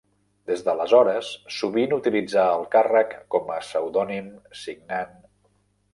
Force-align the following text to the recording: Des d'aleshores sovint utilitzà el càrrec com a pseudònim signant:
Des 0.51 0.61
d'aleshores 0.67 1.27
sovint 1.57 1.93
utilitzà 1.99 2.47
el 2.55 2.65
càrrec 2.77 3.15
com 3.35 3.55
a 3.57 3.61
pseudònim 3.67 4.33
signant: 4.63 5.17